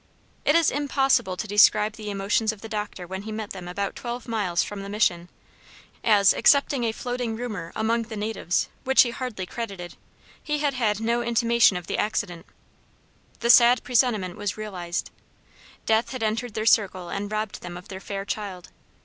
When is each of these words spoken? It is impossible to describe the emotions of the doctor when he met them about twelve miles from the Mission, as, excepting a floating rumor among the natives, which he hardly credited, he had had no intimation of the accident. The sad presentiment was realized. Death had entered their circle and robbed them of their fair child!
It 0.45 0.55
is 0.55 0.71
impossible 0.71 1.37
to 1.37 1.47
describe 1.47 1.93
the 1.93 2.09
emotions 2.09 2.51
of 2.51 2.61
the 2.61 2.67
doctor 2.67 3.05
when 3.05 3.21
he 3.21 3.31
met 3.31 3.51
them 3.51 3.67
about 3.67 3.95
twelve 3.95 4.27
miles 4.27 4.63
from 4.63 4.81
the 4.81 4.89
Mission, 4.89 5.29
as, 6.03 6.33
excepting 6.33 6.83
a 6.85 6.91
floating 6.91 7.35
rumor 7.35 7.71
among 7.75 8.01
the 8.01 8.15
natives, 8.17 8.67
which 8.83 9.03
he 9.03 9.11
hardly 9.11 9.45
credited, 9.45 9.95
he 10.41 10.57
had 10.57 10.73
had 10.73 10.99
no 11.01 11.21
intimation 11.21 11.77
of 11.77 11.85
the 11.85 11.99
accident. 11.99 12.47
The 13.41 13.51
sad 13.51 13.83
presentiment 13.83 14.37
was 14.37 14.57
realized. 14.57 15.11
Death 15.85 16.13
had 16.13 16.23
entered 16.23 16.55
their 16.55 16.65
circle 16.65 17.09
and 17.09 17.31
robbed 17.31 17.61
them 17.61 17.77
of 17.77 17.89
their 17.89 17.99
fair 17.99 18.25
child! 18.25 18.69